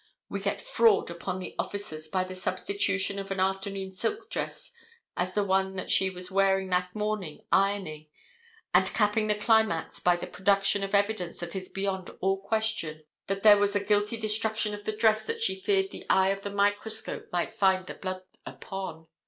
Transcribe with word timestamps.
We 0.29 0.39
get 0.39 0.59
fraud 0.63 1.11
upon 1.11 1.37
the 1.37 1.53
officers 1.59 2.07
by 2.07 2.23
the 2.23 2.33
substitution 2.35 3.19
of 3.19 3.29
an 3.29 3.39
afternoon 3.39 3.91
silk 3.91 4.31
dress 4.31 4.71
as 5.15 5.35
the 5.35 5.43
one 5.43 5.75
that 5.75 5.91
she 5.91 6.09
was 6.09 6.31
wearing 6.31 6.69
that 6.71 6.95
morning 6.95 7.41
ironing, 7.51 8.07
and 8.73 8.87
capping 8.87 9.27
the 9.27 9.35
climax 9.35 9.99
by 9.99 10.15
the 10.15 10.25
production 10.25 10.81
of 10.83 10.95
evidence 10.95 11.37
that 11.39 11.55
is 11.55 11.69
beyond 11.69 12.09
all 12.19 12.41
question, 12.41 13.03
that 13.27 13.43
there 13.43 13.59
was 13.59 13.75
a 13.75 13.83
guilty 13.85 14.17
destruction 14.17 14.73
of 14.73 14.85
the 14.85 14.91
dress 14.91 15.23
that 15.25 15.43
she 15.43 15.61
feared 15.61 15.91
the 15.91 16.07
eye 16.09 16.29
of 16.29 16.41
the 16.41 16.49
microscope 16.49 17.31
might 17.31 17.53
find 17.53 17.85
the 17.85 17.93
blood 17.93 18.23
upon. 18.43 19.05